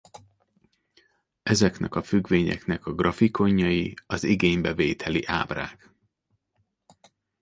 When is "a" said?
1.95-2.03, 2.85-2.93